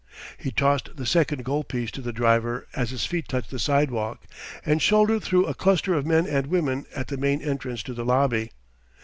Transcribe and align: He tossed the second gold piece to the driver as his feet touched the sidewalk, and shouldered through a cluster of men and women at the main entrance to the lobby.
He 0.39 0.49
tossed 0.49 0.95
the 0.95 1.05
second 1.05 1.45
gold 1.45 1.67
piece 1.67 1.91
to 1.91 2.01
the 2.01 2.11
driver 2.11 2.65
as 2.73 2.89
his 2.89 3.05
feet 3.05 3.27
touched 3.27 3.51
the 3.51 3.59
sidewalk, 3.59 4.25
and 4.65 4.81
shouldered 4.81 5.21
through 5.21 5.45
a 5.45 5.53
cluster 5.53 5.93
of 5.93 6.07
men 6.07 6.25
and 6.25 6.47
women 6.47 6.87
at 6.95 7.09
the 7.09 7.17
main 7.17 7.39
entrance 7.39 7.83
to 7.83 7.93
the 7.93 8.03
lobby. 8.03 8.49